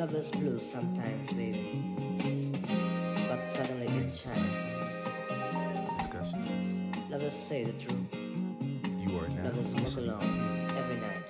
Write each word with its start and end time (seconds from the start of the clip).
Lovers 0.00 0.30
blue 0.30 0.58
sometimes, 0.72 1.28
baby. 1.32 1.94
But 3.28 3.38
suddenly 3.54 3.86
it 3.86 4.16
shines. 4.16 4.56
Discussions. 5.98 7.10
Lovers 7.10 7.34
say 7.46 7.64
the 7.64 7.72
truth. 7.72 8.08
You 8.96 9.18
are 9.18 9.28
now 9.28 9.44
Lovers 9.44 9.74
walk 9.74 9.96
alone 9.98 10.74
every 10.78 10.96
night. 10.96 11.29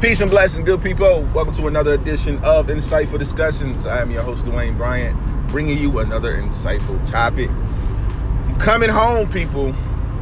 Peace 0.00 0.22
and 0.22 0.30
blessings, 0.30 0.64
good 0.64 0.80
people. 0.80 1.28
Welcome 1.34 1.52
to 1.52 1.66
another 1.66 1.92
edition 1.92 2.42
of 2.42 2.68
Insightful 2.68 3.18
Discussions. 3.18 3.84
I 3.84 4.00
am 4.00 4.10
your 4.10 4.22
host, 4.22 4.46
Dwayne 4.46 4.74
Bryant, 4.78 5.14
bringing 5.48 5.76
you 5.76 5.98
another 5.98 6.32
insightful 6.32 7.06
topic. 7.10 7.50
I'm 7.50 8.58
coming 8.58 8.88
home, 8.88 9.28
people. 9.28 9.74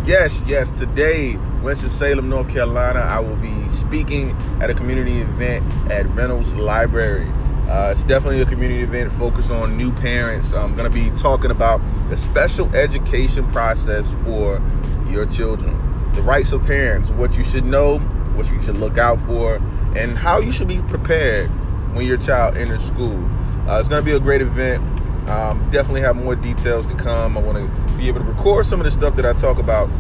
Yes, 0.04 0.42
yes, 0.48 0.80
today, 0.80 1.36
Winston-Salem, 1.62 2.28
North 2.28 2.48
Carolina, 2.48 2.98
I 2.98 3.20
will 3.20 3.36
be 3.36 3.68
speaking 3.68 4.36
at 4.60 4.68
a 4.68 4.74
community 4.74 5.20
event 5.20 5.72
at 5.92 6.12
Reynolds 6.12 6.54
Library. 6.54 7.28
Uh, 7.68 7.92
it's 7.92 8.02
definitely 8.02 8.40
a 8.40 8.46
community 8.46 8.82
event 8.82 9.12
focused 9.12 9.52
on 9.52 9.76
new 9.76 9.92
parents. 9.92 10.54
I'm 10.54 10.74
going 10.74 10.90
to 10.90 10.94
be 10.94 11.16
talking 11.16 11.52
about 11.52 11.80
the 12.10 12.16
special 12.16 12.68
education 12.74 13.48
process 13.52 14.10
for 14.24 14.60
your 15.08 15.24
children, 15.26 15.72
the 16.14 16.22
rights 16.22 16.50
of 16.50 16.66
parents, 16.66 17.10
what 17.10 17.36
you 17.36 17.44
should 17.44 17.64
know, 17.64 18.02
what 18.38 18.50
you 18.50 18.62
should 18.62 18.78
look 18.78 18.96
out 18.96 19.20
for, 19.22 19.56
and 19.96 20.16
how 20.16 20.38
you 20.38 20.52
should 20.52 20.68
be 20.68 20.80
prepared 20.82 21.50
when 21.94 22.06
your 22.06 22.16
child 22.16 22.56
enters 22.56 22.84
school. 22.86 23.22
Uh, 23.68 23.78
it's 23.78 23.88
going 23.88 24.00
to 24.00 24.04
be 24.04 24.16
a 24.16 24.20
great 24.20 24.40
event. 24.40 24.82
Um, 25.28 25.68
definitely 25.70 26.00
have 26.00 26.16
more 26.16 26.34
details 26.34 26.86
to 26.86 26.94
come. 26.94 27.36
I 27.36 27.40
want 27.42 27.58
to 27.58 27.96
be 27.98 28.08
able 28.08 28.20
to 28.20 28.26
record 28.26 28.64
some 28.64 28.80
of 28.80 28.84
the 28.84 28.90
stuff 28.90 29.16
that 29.16 29.26
I 29.26 29.34
talk 29.34 29.58
about 29.58 29.90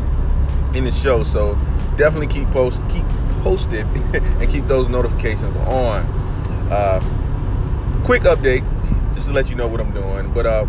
in 0.74 0.84
the 0.84 0.92
show. 0.92 1.22
So 1.22 1.54
definitely 1.96 2.28
keep 2.28 2.48
post 2.48 2.80
keep 2.88 3.04
posted 3.42 3.84
and 4.14 4.48
keep 4.48 4.66
those 4.68 4.88
notifications 4.88 5.54
on. 5.56 6.06
Uh, 6.70 7.00
quick 8.04 8.22
update, 8.22 8.64
just 9.14 9.26
to 9.26 9.32
let 9.32 9.50
you 9.50 9.56
know 9.56 9.66
what 9.66 9.80
I'm 9.80 9.92
doing. 9.92 10.32
But 10.32 10.46
uh, 10.46 10.66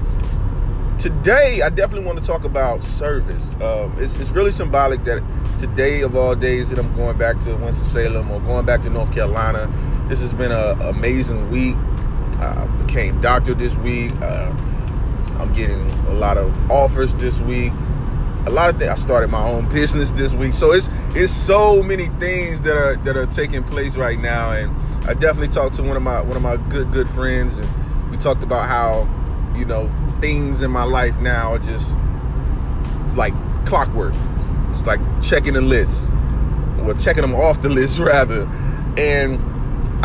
today, 1.00 1.62
I 1.62 1.70
definitely 1.70 2.06
want 2.06 2.20
to 2.20 2.26
talk 2.26 2.44
about 2.44 2.84
service. 2.84 3.54
Um, 3.62 3.96
it's, 3.98 4.16
it's 4.20 4.30
really 4.32 4.52
symbolic 4.52 5.04
that 5.06 5.24
today, 5.58 6.02
of 6.02 6.16
all 6.16 6.36
days, 6.36 6.70
that 6.70 6.78
I'm 6.78 6.94
going 6.96 7.18
back 7.18 7.40
to 7.42 7.56
Winston 7.56 7.86
Salem 7.86 8.30
or 8.30 8.40
going 8.42 8.66
back 8.66 8.82
to 8.82 8.90
North 8.90 9.12
Carolina. 9.14 9.72
This 10.10 10.20
has 10.20 10.34
been 10.34 10.52
an 10.52 10.82
amazing 10.82 11.50
week. 11.50 11.76
I 12.40 12.66
became 12.86 13.20
doctor 13.22 13.54
this 13.54 13.76
week. 13.76 14.12
Uh, 14.22 14.54
I'm 15.40 15.54
getting 15.54 15.90
a 16.08 16.14
lot 16.14 16.38
of 16.38 16.70
offers 16.70 17.16
this 17.16 17.40
week. 17.40 17.72
A 18.46 18.50
lot 18.50 18.70
of 18.70 18.78
things. 18.78 18.90
I 18.90 18.96
started 18.96 19.30
my 19.30 19.48
own 19.48 19.72
business 19.74 20.12
this 20.12 20.34
week, 20.34 20.54
so 20.54 20.72
it's 20.72 20.90
it's 21.10 21.34
so 21.34 21.84
many 21.84 22.08
things 22.20 22.62
that 22.62 22.78
are 22.78 22.96
that 22.98 23.16
are 23.18 23.26
taking 23.26 23.64
place 23.64 23.96
right 23.96 24.20
now. 24.20 24.52
And 24.52 24.76
I 25.06 25.14
definitely 25.14 25.50
talked 25.50 25.76
to 25.76 25.84
one 25.84 25.98
of 25.98 26.04
my 26.04 26.22
one 26.22 26.38
of 26.38 26.42
my 26.42 26.58
good 26.70 26.92
good 26.92 27.10
friends, 27.10 27.58
and 27.58 28.12
we 28.12 28.18
talked 28.18 28.42
about 28.42 28.68
how 28.68 29.08
you 29.58 29.66
know 29.66 29.90
things 30.22 30.62
in 30.62 30.72
my 30.72 30.84
life 30.84 31.16
now 31.20 31.54
are 31.54 31.60
just 31.60 31.98
like 33.16 33.34
clockwork. 33.66 34.14
It's 34.72 34.86
like 34.86 35.00
checking 35.22 35.54
the 35.54 35.62
list, 35.62 36.12
or 36.82 36.94
checking 36.94 37.22
them 37.22 37.36
off 37.36 37.62
the 37.62 37.70
list 37.70 38.00
rather. 38.00 38.44
And 38.98 39.40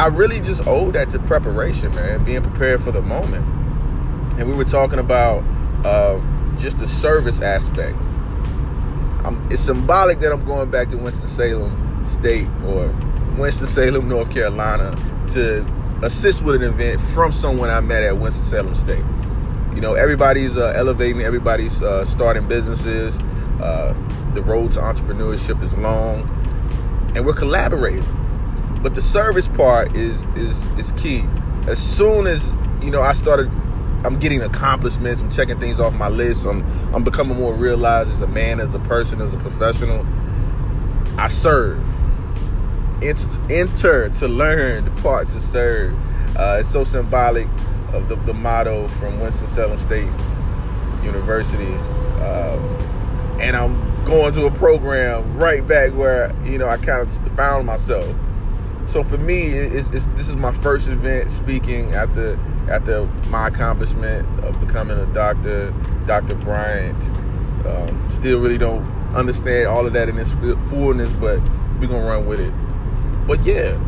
I 0.01 0.09
really 0.09 0.41
just 0.41 0.67
owe 0.67 0.91
that 0.91 1.11
to 1.11 1.19
preparation, 1.21 1.95
man, 1.95 2.25
being 2.25 2.43
prepared 2.43 2.83
for 2.83 2.93
the 2.93 3.03
moment. 3.03 3.47
And 4.39 4.51
we 4.51 4.57
were 4.57 4.65
talking 4.65 4.99
about 4.99 5.45
uh, 5.85 6.21
just 6.59 6.79
the 6.79 6.89
service 6.89 7.41
aspect. 7.41 7.97
I'm, 9.25 9.49
it's 9.51 9.63
symbolic 9.63 10.21
that 10.21 10.33
I'm 10.33 10.45
going 10.45 10.71
back 10.71 10.89
to 10.91 10.97
Winston-Salem 10.99 12.05
State 12.05 12.49
or 12.67 12.89
Winston-Salem, 13.39 14.09
North 14.09 14.31
Carolina 14.31 14.95
to 15.31 15.65
assist 16.03 16.43
with 16.43 16.57
an 16.57 16.63
event 16.63 17.01
from 17.13 17.33
someone 17.33 17.71
I 17.71 17.81
met 17.81 18.03
at 18.03 18.19
Winston-Salem 18.19 18.75
State. 18.75 19.05
You 19.75 19.81
know, 19.81 19.95
everybody's 19.95 20.57
uh, 20.57 20.73
elevating, 20.77 21.23
everybody's 21.23 21.83
uh, 21.83 22.05
starting 22.05 22.47
businesses. 22.47 23.19
Uh, 23.61 23.93
the 24.35 24.43
road 24.43 24.73
to 24.73 24.81
entrepreneurship 24.81 25.63
is 25.63 25.75
long, 25.75 26.23
and 27.17 27.27
we're 27.27 27.35
collaborating. 27.35 28.05
But 28.83 28.95
the 28.95 29.03
service 29.03 29.49
part 29.49 29.97
is 29.97 30.25
is 30.37 30.63
is 30.79 30.93
key. 30.93 31.25
As 31.67 31.79
soon 31.79 32.27
as 32.27 32.53
you 32.83 32.91
know, 32.91 33.03
I 33.03 33.13
started. 33.13 33.51
I'm 34.05 34.19
getting 34.19 34.43
accomplishments. 34.43 35.23
I'm 35.23 35.31
checking 35.31 35.59
things 35.59 35.81
off 35.81 35.95
my 35.95 36.09
list. 36.09 36.45
I'm 36.45 36.63
I'm 36.95 37.03
becoming 37.03 37.39
more 37.39 37.55
realized 37.55 38.13
as 38.13 38.21
a 38.21 38.27
man, 38.27 38.61
as 38.61 38.75
a 38.75 38.79
person, 38.81 39.21
as 39.21 39.33
a 39.33 39.39
professional. 39.39 40.07
I 41.19 41.29
serve. 41.29 41.83
Enter, 43.03 43.29
enter 43.51 44.09
to 44.11 44.29
learn, 44.29 44.85
depart 44.85 45.31
to 45.31 45.41
serve. 45.41 45.95
Uh, 46.37 46.59
it's 46.61 46.69
so 46.69 46.85
symbolic 46.85 47.49
of 47.95 48.09
the, 48.09 48.17
the 48.17 48.35
motto 48.35 48.89
from 48.89 49.21
Winston-Salem 49.21 49.79
State 49.79 50.11
University. 51.03 51.73
Um, 52.23 53.39
and 53.41 53.57
I'm 53.57 54.05
going 54.05 54.33
to 54.35 54.47
a 54.47 54.51
program 54.51 55.37
right 55.37 55.67
back 55.67 55.93
where, 55.93 56.35
you 56.45 56.59
know, 56.59 56.69
I 56.69 56.77
kind 56.77 57.07
of 57.07 57.37
found 57.37 57.67
myself. 57.67 58.07
So 58.87 59.03
for 59.03 59.17
me, 59.17 59.45
it's, 59.45 59.91
it's, 59.91 60.07
this 60.09 60.29
is 60.29 60.37
my 60.37 60.53
first 60.53 60.89
event 60.89 61.31
speaking 61.31 61.95
after 61.95 62.39
after 62.69 63.07
my 63.29 63.49
accomplishment 63.49 64.27
of 64.45 64.59
becoming 64.61 64.99
a 64.99 65.07
doctor, 65.13 65.75
Dr. 66.07 66.35
Bryant. 66.35 67.03
Um, 67.67 68.09
still 68.11 68.41
really 68.41 68.59
don't 68.59 68.85
understand 69.15 69.69
all 69.69 69.87
of 69.87 69.93
that 69.95 70.09
in 70.09 70.19
its 70.19 70.33
fullness, 70.71 71.13
but 71.13 71.41
we're 71.79 71.89
to 71.89 72.09
run 72.09 72.27
with 72.27 72.41
it. 72.41 72.53
But 73.27 73.43
yeah, 73.45 73.79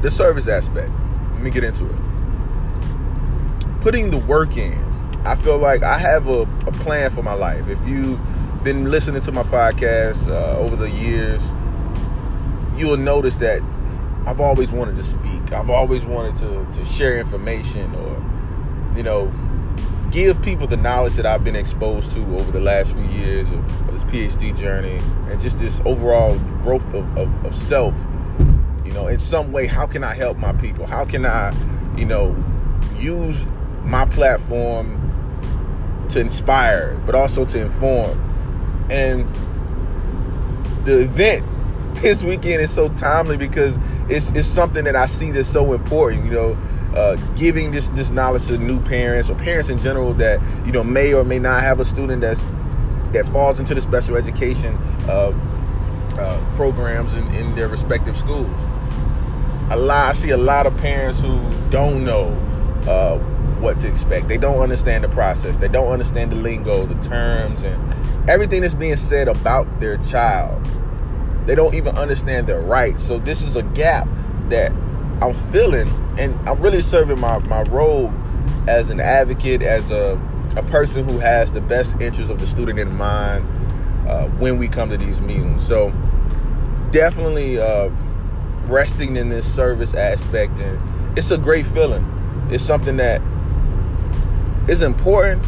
the 0.00 0.10
service 0.10 0.48
aspect. 0.48 0.90
Let 1.32 1.42
me 1.42 1.50
get 1.50 1.64
into 1.64 1.86
it 1.86 2.07
putting 3.88 4.10
the 4.10 4.18
work 4.18 4.58
in. 4.58 4.74
I 5.24 5.34
feel 5.34 5.56
like 5.56 5.82
I 5.82 5.96
have 5.96 6.28
a, 6.28 6.42
a 6.42 6.72
plan 6.72 7.10
for 7.10 7.22
my 7.22 7.32
life. 7.32 7.68
If 7.68 7.78
you've 7.88 8.20
been 8.62 8.90
listening 8.90 9.22
to 9.22 9.32
my 9.32 9.44
podcast 9.44 10.28
uh, 10.28 10.58
over 10.58 10.76
the 10.76 10.90
years, 10.90 11.42
you 12.78 12.86
will 12.86 12.98
notice 12.98 13.36
that 13.36 13.62
I've 14.26 14.42
always 14.42 14.72
wanted 14.72 14.98
to 14.98 15.02
speak. 15.02 15.54
I've 15.54 15.70
always 15.70 16.04
wanted 16.04 16.36
to, 16.36 16.78
to 16.78 16.84
share 16.84 17.18
information 17.18 17.94
or, 17.94 18.94
you 18.94 19.02
know, 19.02 19.32
give 20.10 20.42
people 20.42 20.66
the 20.66 20.76
knowledge 20.76 21.14
that 21.14 21.24
I've 21.24 21.42
been 21.42 21.56
exposed 21.56 22.12
to 22.12 22.20
over 22.20 22.52
the 22.52 22.60
last 22.60 22.92
few 22.92 23.04
years 23.04 23.48
of, 23.48 23.88
of 23.88 23.92
this 23.94 24.04
PhD 24.04 24.54
journey 24.54 25.00
and 25.30 25.40
just 25.40 25.58
this 25.60 25.80
overall 25.86 26.38
growth 26.62 26.84
of, 26.92 27.16
of, 27.16 27.46
of 27.46 27.56
self. 27.56 27.94
You 28.84 28.92
know, 28.92 29.06
in 29.06 29.18
some 29.18 29.50
way, 29.50 29.66
how 29.66 29.86
can 29.86 30.04
I 30.04 30.12
help 30.12 30.36
my 30.36 30.52
people? 30.52 30.86
How 30.86 31.06
can 31.06 31.24
I, 31.24 31.54
you 31.96 32.04
know, 32.04 32.36
use 32.98 33.46
my 33.84 34.04
platform 34.06 34.96
to 36.10 36.20
inspire, 36.20 37.00
but 37.06 37.14
also 37.14 37.44
to 37.44 37.60
inform. 37.60 38.24
And 38.90 39.28
the 40.84 41.00
event 41.00 41.44
this 42.02 42.22
weekend 42.22 42.62
is 42.62 42.70
so 42.70 42.88
timely 42.90 43.36
because 43.36 43.78
it's 44.08 44.30
it's 44.30 44.48
something 44.48 44.84
that 44.84 44.96
I 44.96 45.06
see 45.06 45.30
that's 45.30 45.48
so 45.48 45.72
important. 45.72 46.26
You 46.26 46.30
know, 46.30 46.58
uh, 46.94 47.16
giving 47.36 47.70
this 47.70 47.88
this 47.88 48.10
knowledge 48.10 48.46
to 48.46 48.58
new 48.58 48.80
parents 48.80 49.30
or 49.30 49.34
parents 49.34 49.68
in 49.68 49.78
general 49.78 50.14
that 50.14 50.40
you 50.64 50.72
know 50.72 50.84
may 50.84 51.12
or 51.12 51.24
may 51.24 51.38
not 51.38 51.62
have 51.62 51.80
a 51.80 51.84
student 51.84 52.22
that's 52.22 52.42
that 53.12 53.26
falls 53.32 53.58
into 53.58 53.74
the 53.74 53.80
special 53.80 54.16
education 54.16 54.76
uh, 55.08 55.32
uh, 56.18 56.54
programs 56.56 57.14
in, 57.14 57.26
in 57.34 57.54
their 57.54 57.68
respective 57.68 58.16
schools. 58.16 58.60
A 59.70 59.76
lot, 59.76 60.10
I 60.10 60.12
see 60.14 60.30
a 60.30 60.36
lot 60.36 60.66
of 60.66 60.76
parents 60.78 61.20
who 61.20 61.40
don't 61.70 62.04
know 62.04 62.28
uh, 62.86 63.18
what 63.60 63.80
to 63.80 63.88
expect. 63.88 64.28
They 64.28 64.38
don't 64.38 64.60
understand 64.60 65.04
the 65.04 65.08
process. 65.08 65.56
They 65.56 65.68
don't 65.68 65.92
understand 65.92 66.32
the 66.32 66.36
lingo, 66.36 66.86
the 66.86 67.00
terms, 67.08 67.62
and 67.62 68.30
everything 68.30 68.62
that's 68.62 68.74
being 68.74 68.96
said 68.96 69.28
about 69.28 69.80
their 69.80 69.96
child. 69.98 70.64
They 71.46 71.54
don't 71.54 71.74
even 71.74 71.96
understand 71.96 72.46
their 72.46 72.60
rights. 72.60 73.02
So 73.06 73.18
this 73.18 73.42
is 73.42 73.56
a 73.56 73.62
gap 73.62 74.06
that 74.48 74.70
I'm 75.22 75.34
feeling, 75.50 75.88
and 76.18 76.34
I'm 76.48 76.60
really 76.60 76.82
serving 76.82 77.20
my, 77.20 77.38
my 77.38 77.62
role 77.62 78.12
as 78.68 78.90
an 78.90 79.00
advocate, 79.00 79.62
as 79.62 79.90
a, 79.90 80.20
a 80.56 80.62
person 80.64 81.08
who 81.08 81.18
has 81.18 81.50
the 81.52 81.60
best 81.60 81.94
interest 82.00 82.30
of 82.30 82.38
the 82.38 82.46
student 82.46 82.78
in 82.78 82.94
mind 82.96 83.46
uh, 84.08 84.26
when 84.38 84.58
we 84.58 84.68
come 84.68 84.90
to 84.90 84.96
these 84.96 85.20
meetings. 85.20 85.66
So 85.66 85.90
definitely 86.90 87.58
uh, 87.58 87.90
resting 88.66 89.16
in 89.16 89.28
this 89.28 89.52
service 89.52 89.94
aspect, 89.94 90.58
and 90.58 91.18
it's 91.18 91.30
a 91.30 91.38
great 91.38 91.66
feeling. 91.66 92.04
It's 92.50 92.62
something 92.62 92.96
that 92.98 93.20
is 94.68 94.82
important, 94.82 95.42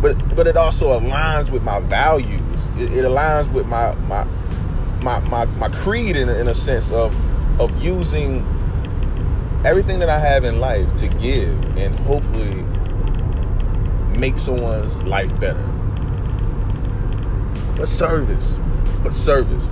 but 0.00 0.14
but 0.36 0.46
it 0.46 0.56
also 0.56 0.98
aligns 0.98 1.50
with 1.50 1.62
my 1.62 1.80
values. 1.80 2.68
It, 2.76 2.92
it 2.92 3.04
aligns 3.04 3.52
with 3.52 3.66
my 3.66 3.94
my 4.06 4.24
my 5.02 5.20
my, 5.20 5.44
my 5.44 5.68
creed 5.68 6.16
in, 6.16 6.28
in 6.28 6.48
a 6.48 6.54
sense 6.54 6.90
of 6.90 7.14
of 7.60 7.82
using 7.82 8.46
everything 9.64 9.98
that 9.98 10.08
I 10.08 10.18
have 10.18 10.44
in 10.44 10.60
life 10.60 10.94
to 10.96 11.08
give 11.08 11.76
and 11.76 11.98
hopefully 12.00 12.62
make 14.18 14.38
someone's 14.38 15.02
life 15.02 15.38
better. 15.40 15.62
But 17.76 17.88
service, 17.88 18.60
but 19.02 19.12
service, 19.12 19.66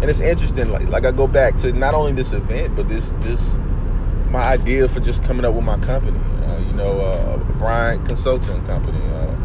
and 0.00 0.04
it's 0.04 0.20
interesting. 0.20 0.70
Like 0.70 0.88
like 0.88 1.04
I 1.04 1.10
go 1.10 1.26
back 1.26 1.56
to 1.58 1.72
not 1.72 1.94
only 1.94 2.12
this 2.12 2.32
event, 2.32 2.76
but 2.76 2.88
this 2.88 3.12
this 3.20 3.56
my 4.30 4.42
idea 4.42 4.88
for 4.88 5.00
just 5.00 5.22
coming 5.22 5.44
up 5.44 5.54
with 5.54 5.64
my 5.64 5.78
company. 5.80 6.18
Uh, 6.48 6.58
you 6.58 6.72
know, 6.72 7.00
uh, 7.00 7.36
Bryant 7.58 8.06
Consulting 8.06 8.64
Company, 8.64 9.00
uh, 9.12 9.36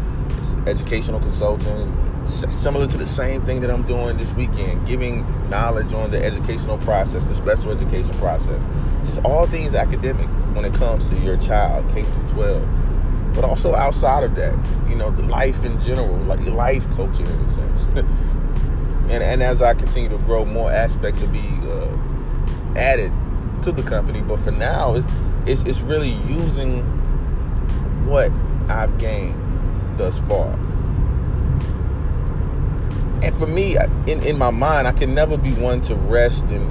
educational 0.66 1.20
consulting, 1.20 1.92
similar 2.24 2.86
to 2.86 2.96
the 2.96 3.06
same 3.06 3.44
thing 3.44 3.60
that 3.60 3.70
I'm 3.70 3.82
doing 3.82 4.16
this 4.16 4.32
weekend, 4.32 4.86
giving 4.86 5.26
knowledge 5.50 5.92
on 5.92 6.10
the 6.10 6.24
educational 6.24 6.78
process, 6.78 7.24
the 7.24 7.34
special 7.34 7.70
education 7.72 8.14
process, 8.18 8.62
just 9.04 9.20
all 9.24 9.46
things 9.46 9.74
academic 9.74 10.26
when 10.54 10.64
it 10.64 10.72
comes 10.74 11.10
to 11.10 11.16
your 11.16 11.36
child, 11.36 11.86
K 11.92 12.02
through 12.02 12.28
12, 12.28 13.34
but 13.34 13.44
also 13.44 13.74
outside 13.74 14.24
of 14.24 14.34
that, 14.36 14.54
you 14.88 14.96
know, 14.96 15.10
the 15.10 15.22
life 15.22 15.64
in 15.64 15.80
general, 15.80 16.16
like 16.24 16.40
life 16.40 16.88
coaching 16.90 17.26
in 17.26 17.40
a 17.40 17.50
sense. 17.50 17.84
and 17.94 19.22
and 19.22 19.42
as 19.42 19.60
I 19.60 19.74
continue 19.74 20.08
to 20.08 20.18
grow, 20.18 20.44
more 20.44 20.70
aspects 20.70 21.20
will 21.20 21.28
be 21.28 21.46
uh, 21.64 22.78
added 22.78 23.12
to 23.62 23.72
the 23.72 23.82
company. 23.82 24.20
But 24.22 24.40
for 24.40 24.50
now, 24.50 24.94
it's, 24.94 25.06
it's 25.46 25.62
it's 25.64 25.80
really 25.80 26.12
using 26.28 26.93
what 28.06 28.30
I've 28.68 28.96
gained 28.98 29.34
thus 29.98 30.18
far. 30.20 30.52
And 33.22 33.34
for 33.36 33.46
me, 33.46 33.76
in, 34.06 34.22
in 34.22 34.36
my 34.36 34.50
mind, 34.50 34.86
I 34.86 34.92
can 34.92 35.14
never 35.14 35.36
be 35.36 35.52
one 35.54 35.80
to 35.82 35.94
rest 35.94 36.44
and 36.50 36.70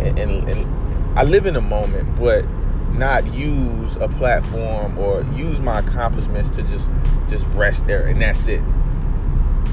and, 0.00 0.18
and 0.18 0.48
and 0.48 1.18
I 1.18 1.22
live 1.22 1.46
in 1.46 1.56
a 1.56 1.60
moment, 1.60 2.16
but 2.16 2.44
not 2.92 3.26
use 3.34 3.96
a 3.96 4.08
platform 4.08 4.98
or 4.98 5.22
use 5.34 5.60
my 5.60 5.80
accomplishments 5.80 6.50
to 6.50 6.62
just 6.62 6.90
just 7.28 7.46
rest 7.48 7.86
there 7.86 8.06
and 8.06 8.20
that's 8.20 8.46
it. 8.46 8.62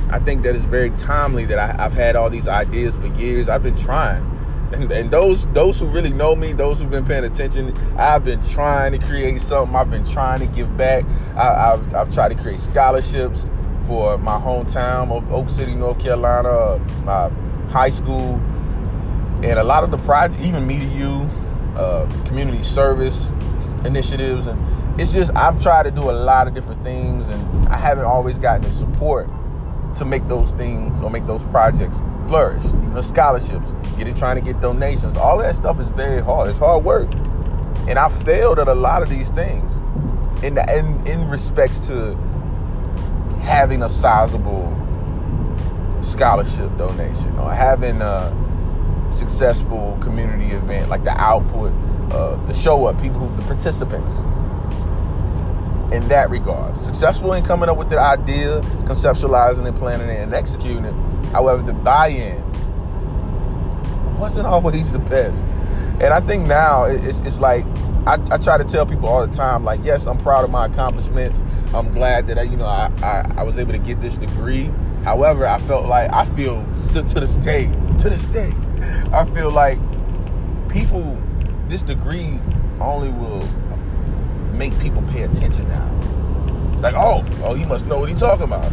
I 0.10 0.20
think 0.20 0.44
that 0.44 0.56
it's 0.56 0.66
very 0.66 0.90
timely 0.92 1.46
that 1.46 1.58
I, 1.58 1.86
I've 1.86 1.94
had 1.94 2.16
all 2.16 2.30
these 2.30 2.48
ideas 2.48 2.96
for 2.96 3.08
years. 3.08 3.48
I've 3.50 3.64
been 3.64 3.78
trying. 3.78 4.31
And, 4.74 4.92
and 4.92 5.12
those 5.12 5.46
those 5.48 5.80
who 5.80 5.86
really 5.88 6.12
know 6.12 6.36
me, 6.36 6.54
those 6.54 6.80
who've 6.80 6.90
been 6.90 7.06
paying 7.06 7.26
attention, 7.26 7.76
I've 7.98 8.24
been 8.24 8.42
trying 8.44 8.94
to 8.94 9.06
create 9.06 9.42
something. 9.42 9.76
I've 9.76 9.92
been 9.92 10.06
trying 10.06 10.40
to 10.40 10.46
give 10.48 10.78
back. 10.78 11.04
I, 11.36 11.74
I've 11.74 11.94
I've 11.94 12.14
tried 12.14 12.30
to 12.30 12.42
create 12.42 12.60
scholarships 12.60 13.50
for 13.86 14.18
my 14.18 14.40
hometown 14.40 15.12
of 15.12 15.32
Oak 15.34 15.50
City, 15.50 15.76
North 15.76 16.00
Carolina, 16.00 16.80
my 17.04 17.30
high 17.70 17.90
school, 17.90 18.36
and 19.44 19.60
a 19.60 19.64
lot 19.64 19.84
of 19.84 19.92
the 19.92 19.98
project, 19.98 20.42
even 20.42 20.66
Media 20.66 20.88
U, 20.90 21.30
uh, 21.76 22.10
community 22.26 22.64
service 22.64 23.32
initiatives, 23.84 24.48
and 24.48 25.02
it's 25.02 25.12
just 25.12 25.36
I've 25.36 25.62
tried 25.62 25.84
to 25.84 25.92
do 25.92 26.10
a 26.10 26.14
lot 26.14 26.48
of 26.48 26.54
different 26.54 26.84
things, 26.84 27.28
and 27.28 27.68
I 27.68 27.78
haven't 27.78 28.06
always 28.06 28.38
gotten 28.38 28.62
the 28.62 28.72
support 28.72 29.30
to 29.98 30.06
make 30.06 30.26
those 30.30 30.54
things 30.54 31.02
or 31.02 31.10
make 31.10 31.26
those 31.26 31.44
projects 31.44 32.00
flourish. 32.28 32.64
Even 32.66 32.94
the 32.94 33.02
scholarships, 33.02 33.72
getting 33.98 34.14
trying 34.14 34.36
to 34.36 34.42
get 34.42 34.62
donations, 34.62 35.18
all 35.18 35.38
that 35.40 35.56
stuff 35.56 35.80
is 35.80 35.88
very 35.90 36.22
hard. 36.22 36.50
It's 36.50 36.60
hard 36.60 36.84
work, 36.84 37.14
and 37.88 37.98
I 37.98 38.10
failed 38.10 38.60
at 38.60 38.68
a 38.68 38.74
lot 38.74 39.02
of 39.02 39.10
these 39.10 39.30
things. 39.32 39.78
In 40.44 40.56
the, 40.56 40.78
in 40.78 41.06
in 41.06 41.30
respects 41.30 41.88
to 41.88 42.16
having 43.42 43.84
a 43.84 43.90
sizable 43.90 44.68
scholarship 46.02 46.76
donation 46.78 47.38
or 47.38 47.54
having 47.54 48.02
a 48.02 48.32
successful 49.12 49.98
community 50.02 50.52
event 50.52 50.90
like 50.90 51.04
the 51.04 51.12
output, 51.20 51.72
uh, 52.12 52.36
the 52.48 52.54
show 52.54 52.86
up, 52.86 53.00
people 53.02 53.20
who 53.20 53.36
the 53.36 53.44
participants 53.44 54.24
in 55.92 56.08
that 56.08 56.30
regard. 56.30 56.78
Successful 56.78 57.34
in 57.34 57.44
coming 57.44 57.70
up 57.70 57.78
with 57.78 57.90
the 57.90 58.00
idea, 58.00 58.62
conceptualizing 58.86 59.68
and 59.68 59.76
planning 59.78 60.10
it 60.10 60.20
and 60.20 60.34
executing 60.34 60.86
it. 60.86 60.94
However, 61.28 61.62
the 61.62 61.74
buy-in 61.74 62.42
wasn't 64.18 64.48
always 64.48 64.92
the 64.92 65.00
best. 65.00 65.44
And 66.02 66.14
I 66.14 66.20
think 66.20 66.48
now 66.48 66.86
it's, 66.86 67.20
it's 67.20 67.40
like 67.40 67.66
I, 68.08 68.14
I 68.32 68.38
try 68.38 68.58
to 68.58 68.64
tell 68.64 68.86
people 68.86 69.08
all 69.08 69.26
the 69.26 69.32
time, 69.32 69.64
like, 69.64 69.80
yes, 69.84 70.08
I'm 70.08 70.18
proud 70.18 70.44
of 70.44 70.50
my 70.50 70.66
accomplishments. 70.66 71.44
I'm 71.74 71.92
glad 71.92 72.26
that 72.28 72.40
I, 72.40 72.44
you 72.44 72.58
know 72.58 72.66
I, 72.66 72.92
I, 73.04 73.42
I 73.42 73.44
was 73.44 73.60
able 73.60 73.74
to 73.74 73.78
get 73.78 74.02
this 74.02 74.18
degree. 74.18 74.72
However, 75.04 75.46
I 75.46 75.60
felt 75.60 75.86
like 75.88 76.12
I 76.12 76.26
feel 76.26 76.66
to, 76.94 77.04
to 77.04 77.20
this 77.20 77.38
day, 77.38 77.66
to 78.00 78.10
this 78.10 78.26
day, 78.28 78.54
I 79.12 79.26
feel 79.36 79.52
like 79.52 79.78
people, 80.70 81.22
this 81.68 81.84
degree 81.84 82.40
only 82.80 83.10
will 83.10 83.48
pay 85.12 85.24
attention 85.24 85.68
now. 85.68 85.88
Like, 86.82 86.96
oh, 86.96 87.26
oh, 87.44 87.54
he 87.54 87.66
must 87.66 87.86
know 87.86 88.00
what 88.00 88.10
he's 88.10 88.20
talking 88.20 88.46
about. 88.46 88.72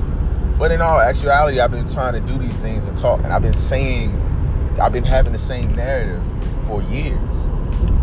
But 0.58 0.72
in 0.72 0.80
all 0.80 1.00
actuality, 1.00 1.60
I've 1.60 1.70
been 1.70 1.88
trying 1.88 2.14
to 2.14 2.20
do 2.20 2.38
these 2.38 2.56
things 2.56 2.86
and 2.86 2.96
talk, 2.96 3.22
and 3.22 3.32
I've 3.32 3.42
been 3.42 3.54
saying, 3.54 4.10
I've 4.80 4.92
been 4.92 5.04
having 5.04 5.32
the 5.32 5.38
same 5.38 5.74
narrative 5.74 6.22
for 6.66 6.82
years. 6.82 7.36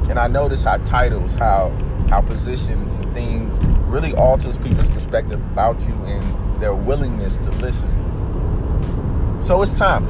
And 0.09 0.19
I 0.19 0.27
notice 0.27 0.63
how 0.63 0.77
titles, 0.77 1.33
how 1.33 1.69
how 2.09 2.21
positions 2.21 2.93
and 2.93 3.13
things 3.13 3.57
really 3.87 4.13
alters 4.13 4.57
people's 4.57 4.89
perspective 4.89 5.41
about 5.51 5.81
you 5.87 5.93
and 6.05 6.61
their 6.61 6.75
willingness 6.75 7.37
to 7.37 7.49
listen. 7.51 7.89
So 9.43 9.61
it's 9.61 9.73
time. 9.73 10.05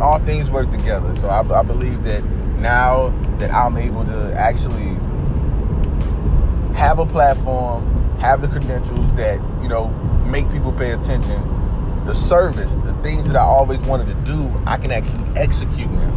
All 0.00 0.18
things 0.18 0.50
work 0.50 0.70
together. 0.70 1.14
So 1.14 1.28
I, 1.28 1.40
I 1.58 1.62
believe 1.62 2.02
that 2.04 2.24
now 2.58 3.10
that 3.38 3.52
I'm 3.52 3.76
able 3.76 4.04
to 4.04 4.32
actually 4.36 4.96
have 6.80 6.98
a 6.98 7.04
platform, 7.04 7.84
have 8.20 8.40
the 8.40 8.48
credentials 8.48 9.12
that, 9.12 9.36
you 9.62 9.68
know, 9.68 9.88
make 10.24 10.50
people 10.50 10.72
pay 10.72 10.92
attention, 10.92 11.38
the 12.06 12.14
service, 12.14 12.74
the 12.86 12.94
things 13.02 13.26
that 13.26 13.36
I 13.36 13.42
always 13.42 13.78
wanted 13.80 14.06
to 14.06 14.14
do, 14.24 14.50
I 14.64 14.78
can 14.78 14.90
actually 14.90 15.28
execute 15.36 15.90
now. 15.90 16.10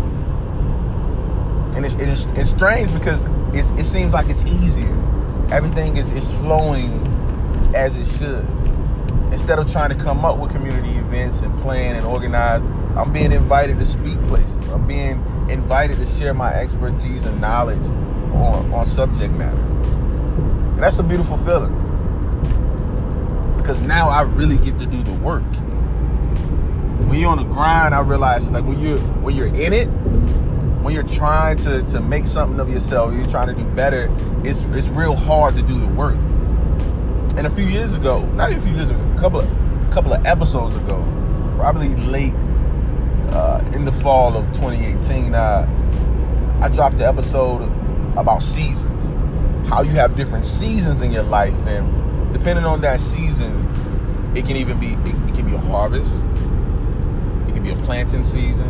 And 1.75 1.85
it's, 1.85 1.95
it's, 1.95 2.27
it's 2.39 2.51
strange 2.51 2.93
because 2.93 3.25
it's, 3.53 3.71
it 3.71 3.83
seems 3.83 4.13
like 4.13 4.29
it's 4.29 4.41
easier. 4.45 4.87
Everything 5.51 5.97
is, 5.97 6.13
is 6.13 6.31
flowing 6.35 7.05
as 7.75 7.97
it 7.97 8.05
should. 8.17 8.47
Instead 9.33 9.59
of 9.59 9.69
trying 9.69 9.89
to 9.89 10.01
come 10.01 10.23
up 10.23 10.39
with 10.39 10.51
community 10.51 10.91
events 10.91 11.41
and 11.41 11.53
plan 11.61 11.97
and 11.97 12.05
organize, 12.05 12.63
I'm 12.95 13.11
being 13.11 13.33
invited 13.33 13.79
to 13.79 13.85
speak 13.85 14.17
places. 14.29 14.55
I'm 14.69 14.87
being 14.87 15.21
invited 15.49 15.97
to 15.97 16.05
share 16.05 16.33
my 16.33 16.53
expertise 16.53 17.25
and 17.25 17.41
knowledge 17.41 17.85
on, 18.33 18.73
on 18.73 18.85
subject 18.85 19.33
matter. 19.33 19.82
And 20.73 20.83
that's 20.83 20.99
a 20.99 21.03
beautiful 21.03 21.37
feeling. 21.37 21.73
Because 23.57 23.81
now 23.81 24.09
I 24.09 24.23
really 24.23 24.57
get 24.57 24.77
to 24.79 24.85
do 24.85 25.01
the 25.01 25.13
work. 25.13 25.43
When 27.07 27.19
you're 27.19 27.29
on 27.29 27.37
the 27.37 27.43
grind, 27.43 27.95
I 27.95 28.01
realize 28.01 28.49
like 28.49 28.65
when 28.65 28.79
you're 28.79 28.97
when 28.97 29.35
you're 29.35 29.47
in 29.47 29.71
it, 29.73 29.87
when 30.83 30.93
you're 30.93 31.03
trying 31.03 31.57
to, 31.59 31.81
to 31.83 32.01
make 32.01 32.27
something 32.27 32.59
of 32.59 32.69
yourself, 32.69 33.13
you're 33.13 33.27
trying 33.27 33.47
to 33.47 33.53
do 33.53 33.63
better, 33.69 34.09
it's 34.43 34.63
it's 34.65 34.87
real 34.89 35.15
hard 35.15 35.55
to 35.55 35.61
do 35.61 35.79
the 35.79 35.87
work. 35.87 36.15
And 37.35 37.47
a 37.47 37.49
few 37.49 37.65
years 37.65 37.95
ago, 37.95 38.25
not 38.33 38.51
even 38.51 38.61
a 38.61 38.65
few 38.67 38.75
years 38.75 38.89
ago, 38.89 38.99
a 39.15 39.19
couple 39.19 39.39
of 39.39 39.89
a 39.89 39.93
couple 39.93 40.13
of 40.13 40.25
episodes 40.25 40.75
ago, 40.75 41.01
probably 41.55 41.95
late 41.95 42.33
uh, 43.31 43.63
in 43.73 43.85
the 43.85 43.91
fall 43.91 44.35
of 44.35 44.45
2018, 44.53 45.33
uh, 45.33 46.59
I 46.61 46.69
dropped 46.69 46.97
the 46.97 47.07
episode 47.07 47.63
about 48.17 48.43
seasons, 48.43 49.12
how 49.65 49.81
you 49.81 49.91
have 49.91 50.15
different 50.15 50.45
seasons 50.45 51.01
in 51.01 51.11
your 51.11 51.23
life, 51.23 51.57
and 51.67 52.31
depending 52.33 52.65
on 52.65 52.81
that 52.81 52.99
season, 52.99 53.51
it 54.35 54.45
can 54.45 54.57
even 54.57 54.79
be 54.79 54.93
it, 54.93 55.29
it 55.29 55.35
can 55.35 55.45
be 55.45 55.55
a 55.55 55.59
harvest, 55.59 56.15
it 57.47 57.53
can 57.53 57.63
be 57.63 57.71
a 57.71 57.75
planting 57.85 58.23
season, 58.23 58.67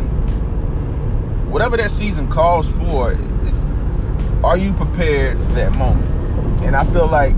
whatever 1.50 1.76
that 1.76 1.90
season 1.90 2.30
calls 2.30 2.68
for. 2.70 3.12
It's, 3.12 3.64
are 4.44 4.58
you 4.58 4.74
prepared 4.74 5.38
for 5.38 5.52
that 5.52 5.74
moment? 5.74 6.64
And 6.64 6.76
I 6.76 6.84
feel 6.84 7.06
like 7.06 7.34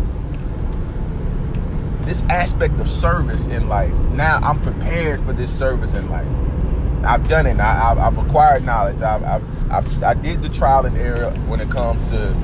this 2.07 2.23
aspect 2.31 2.79
of 2.81 2.89
service 2.89 3.47
in 3.47 3.69
life. 3.69 3.95
Now 4.13 4.39
I'm 4.39 4.61
prepared 4.61 5.21
for 5.21 5.33
this 5.33 5.57
service 5.57 5.95
in 5.95 6.09
life. 6.09 6.27
I've 7.05 7.29
done 7.29 7.47
it. 7.47 7.59
I, 7.61 7.75
have 7.75 7.99
I've 7.99 8.19
acquired 8.19 8.65
knowledge. 8.65 9.01
I've, 9.01 9.23
I've, 9.23 9.73
I've, 9.73 10.03
I 10.03 10.15
did 10.15 10.43
the 10.43 10.49
trial 10.49 10.87
and 10.87 10.97
error 10.97 11.31
when 11.47 11.61
it 11.61 11.71
comes 11.71 12.09
to 12.11 12.35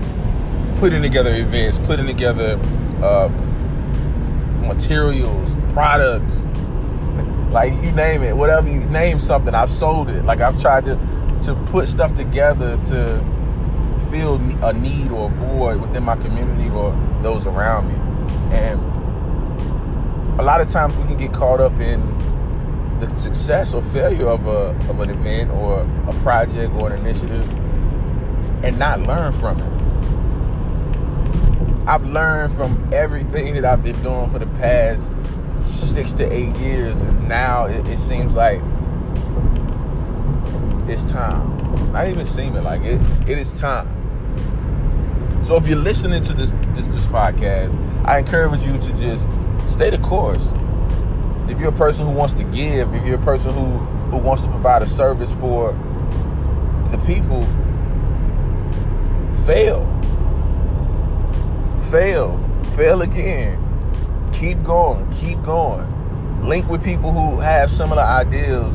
putting 0.83 1.01
together 1.01 1.33
events, 1.33 1.79
putting 1.87 2.09
together 2.09 2.59
uh, 3.05 3.29
materials, 4.67 5.49
products, 5.73 6.45
like 7.53 7.73
you 7.85 7.93
name 7.93 8.25
it, 8.25 8.37
whatever 8.37 8.69
you 8.69 8.81
name 8.87 9.21
something, 9.21 9.55
I've 9.55 9.71
sold 9.71 10.11
it. 10.11 10.25
Like 10.25 10.41
I've 10.41 10.61
tried 10.61 10.85
to 10.87 10.97
to 11.45 11.55
put 11.67 11.87
stuff 11.87 12.17
together 12.17 12.79
to 12.89 13.25
fill 14.11 14.41
a 14.65 14.73
need 14.73 15.13
or 15.13 15.31
a 15.31 15.35
void 15.35 15.81
within 15.81 16.03
my 16.03 16.17
community 16.17 16.69
or 16.69 16.91
those 17.23 17.47
around 17.47 17.87
me. 17.87 17.95
And 18.53 18.81
a 20.41 20.43
lot 20.43 20.61
of 20.61 20.69
times 20.69 20.97
we 20.97 21.05
can 21.05 21.17
get 21.17 21.33
caught 21.33 21.61
up 21.61 21.79
in 21.79 22.01
the 22.99 23.09
success 23.11 23.73
or 23.73 23.83
failure 23.83 24.27
of 24.27 24.49
a 24.49 24.77
of 24.91 24.99
an 24.99 25.11
event 25.11 25.49
or 25.53 25.83
a 26.09 26.13
project 26.25 26.75
or 26.75 26.93
an 26.93 27.07
initiative 27.07 27.49
and 28.65 28.77
not 28.81 28.99
learn 29.03 29.31
from 29.31 29.61
it. 29.61 29.82
I've 31.87 32.05
learned 32.05 32.53
from 32.53 32.91
everything 32.93 33.55
that 33.55 33.65
I've 33.65 33.83
been 33.83 34.01
doing 34.03 34.31
for 34.31 34.39
the 34.39 34.47
past 34.47 35.11
six 35.65 36.13
to 36.13 36.33
eight 36.33 36.57
years, 36.59 37.01
and 37.01 37.29
now 37.29 37.67
it, 37.67 37.87
it 37.89 37.99
seems 37.99 38.35
like 38.35 38.61
it's 40.89 41.11
time. 41.11 41.93
Not 41.93 42.09
even 42.09 42.25
seeming 42.25 42.63
like 42.63 42.83
it. 42.83 43.01
It 43.29 43.37
is 43.37 43.53
time. 43.53 43.89
So 45.43 45.57
if 45.57 45.67
you're 45.67 45.77
listening 45.77 46.23
to 46.23 46.33
this 46.33 46.53
this, 46.75 46.87
this 46.89 47.07
podcast, 47.07 47.77
I 48.07 48.21
encourage 48.21 48.65
you 48.65 48.79
to 48.79 48.97
just 48.97 49.27
stay 49.67 49.91
the 49.91 49.99
course. 49.99 50.53
If 51.49 51.59
you're 51.59 51.71
a 51.71 51.77
person 51.77 52.07
who 52.07 52.13
wants 52.13 52.35
to 52.35 52.45
give, 52.45 52.95
if 52.95 53.05
you're 53.05 53.21
a 53.21 53.25
person 53.25 53.53
who 53.53 53.79
who 54.11 54.19
wants 54.19 54.45
to 54.45 54.49
provide 54.51 54.83
a 54.83 54.87
service 54.87 55.33
for 55.35 55.73
the 56.93 56.99
people, 57.07 57.43
fail. 59.47 59.92
Fail. 61.93 62.43
Fail 62.75 63.03
again. 63.03 63.59
Keep 64.33 64.63
going. 64.63 65.11
Keep 65.11 65.43
going. 65.43 66.43
Link 66.43 66.67
with 66.71 66.83
people 66.83 67.13
who 67.13 67.39
have 67.39 67.71
similar 67.71 68.01
ideals. 68.01 68.75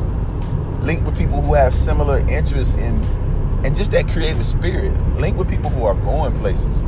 Link 0.84 1.04
with 1.04 1.18
people 1.18 1.42
who 1.42 1.52
have 1.54 1.74
similar 1.74 2.18
interests 2.30 2.76
in 2.76 3.02
and 3.64 3.74
just 3.74 3.90
that 3.90 4.08
creative 4.08 4.46
spirit. 4.46 4.96
Link 5.16 5.36
with 5.36 5.50
people 5.50 5.68
who 5.68 5.82
are 5.82 5.94
going 5.94 6.32
places. 6.38 6.80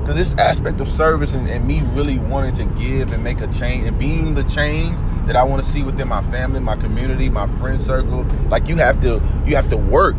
Because 0.00 0.16
this 0.16 0.34
aspect 0.34 0.80
of 0.80 0.88
service 0.88 1.34
and, 1.34 1.48
and, 1.48 1.64
me 1.64 1.80
really 1.92 2.18
wanting 2.18 2.54
to 2.54 2.64
give 2.82 3.12
and 3.12 3.22
make 3.22 3.40
a 3.40 3.46
change 3.46 3.86
and 3.86 3.96
being 3.96 4.34
the 4.34 4.42
change 4.42 4.98
that 5.28 5.36
I 5.36 5.44
want 5.44 5.62
to 5.62 5.70
see 5.70 5.84
within 5.84 6.08
my 6.08 6.22
family, 6.22 6.58
my 6.58 6.74
community, 6.74 7.28
my 7.28 7.46
friend 7.46 7.80
circle, 7.80 8.24
like 8.48 8.66
you 8.66 8.74
have 8.74 9.00
to 9.02 9.22
you 9.46 9.54
have 9.54 9.70
to 9.70 9.76
work. 9.76 10.16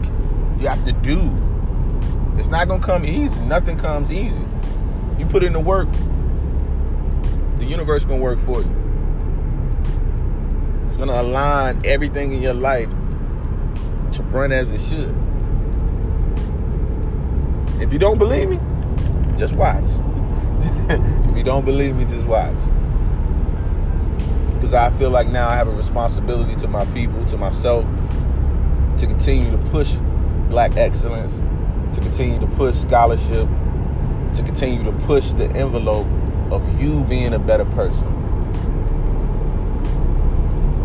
You 0.59 0.69
have 0.69 0.85
to 0.85 0.93
do. 0.93 1.50
It's 2.37 2.49
not 2.49 2.67
gonna 2.67 2.83
come 2.83 3.05
easy. 3.05 3.39
Nothing 3.41 3.77
comes 3.77 4.11
easy. 4.11 4.43
You 5.17 5.25
put 5.25 5.43
in 5.43 5.53
the 5.53 5.59
work, 5.59 5.89
the 7.57 7.65
universe 7.65 8.05
gonna 8.05 8.21
work 8.21 8.39
for 8.39 8.61
you. 8.61 8.75
It's 10.87 10.97
gonna 10.97 11.21
align 11.21 11.81
everything 11.85 12.33
in 12.33 12.41
your 12.41 12.53
life 12.53 12.89
to 14.13 14.23
run 14.23 14.51
as 14.51 14.71
it 14.71 14.81
should. 14.81 15.15
If 17.81 17.91
you 17.91 17.99
don't 17.99 18.17
believe 18.17 18.49
me, 18.49 18.59
just 19.37 19.55
watch. 19.55 19.85
if 20.89 21.37
you 21.37 21.43
don't 21.43 21.65
believe 21.65 21.95
me, 21.95 22.05
just 22.05 22.25
watch. 22.25 22.57
Because 24.53 24.73
I 24.73 24.91
feel 24.91 25.09
like 25.09 25.27
now 25.27 25.49
I 25.49 25.55
have 25.55 25.67
a 25.67 25.75
responsibility 25.75 26.55
to 26.61 26.67
my 26.67 26.85
people, 26.93 27.25
to 27.25 27.37
myself, 27.37 27.85
to 28.99 29.07
continue 29.07 29.49
to 29.49 29.57
push 29.69 29.95
black 30.49 30.77
excellence, 30.77 31.41
to 31.93 32.01
continue 32.01 32.39
to 32.39 32.47
push 32.47 32.75
scholarship, 32.75 33.47
to 34.33 34.43
continue 34.43 34.83
to 34.83 34.91
push 35.05 35.33
the 35.33 35.45
envelope 35.55 36.07
of 36.51 36.81
you 36.81 37.03
being 37.05 37.33
a 37.33 37.39
better 37.39 37.65
person. 37.65 38.07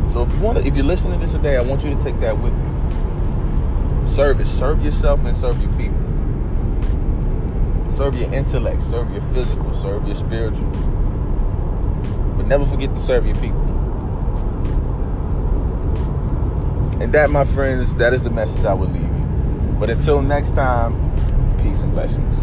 So 0.08 0.22
if 0.22 0.32
you 0.32 0.40
want 0.40 0.58
to, 0.58 0.66
if 0.66 0.76
you're 0.76 0.84
listening 0.84 1.18
to 1.18 1.26
this 1.26 1.32
today, 1.32 1.56
I 1.56 1.62
want 1.62 1.84
you 1.84 1.90
to 1.94 2.02
take 2.02 2.18
that 2.20 2.38
with 2.40 2.52
you. 2.52 4.10
Service, 4.10 4.50
serve 4.50 4.84
yourself 4.84 5.24
and 5.24 5.36
serve 5.36 5.60
your 5.60 5.72
people. 5.72 6.06
Serve 7.90 8.14
your 8.18 8.32
intellect, 8.32 8.82
serve 8.82 9.10
your 9.10 9.22
physical, 9.32 9.74
serve 9.74 10.06
your 10.06 10.16
spiritual. 10.16 10.70
But 12.36 12.46
never 12.46 12.64
forget 12.66 12.94
to 12.94 13.00
serve 13.00 13.26
your 13.26 13.34
people. 13.36 13.62
And 17.00 17.12
that, 17.12 17.30
my 17.30 17.44
friends, 17.44 17.94
that 17.96 18.14
is 18.14 18.22
the 18.22 18.30
message 18.30 18.64
I 18.64 18.74
will 18.74 18.88
leave. 18.88 19.15
But 19.78 19.90
until 19.90 20.22
next 20.22 20.54
time, 20.54 20.94
peace 21.58 21.82
and 21.82 21.92
blessings. 21.92 22.40